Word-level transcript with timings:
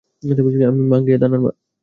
আমি 0.23 0.33
সাঙ্গেয়া, 0.91 1.19
ধানার 1.21 1.39
মামা। 1.39 1.51